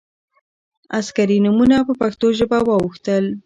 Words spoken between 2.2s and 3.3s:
ژبه واوښتل.